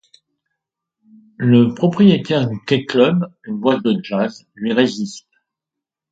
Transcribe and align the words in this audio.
Le 1.37 1.75
propriétaire 1.75 2.49
du 2.49 2.59
Key 2.65 2.85
Club, 2.85 3.31
une 3.43 3.59
boîte 3.59 3.83
de 3.83 4.01
jazz, 4.01 4.47
lui 4.55 4.73
résiste. 4.73 5.27